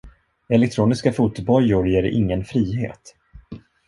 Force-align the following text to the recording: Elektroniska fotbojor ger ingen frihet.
Elektroniska 0.49 1.13
fotbojor 1.13 1.87
ger 1.89 2.03
ingen 2.03 2.45
frihet. 2.45 3.15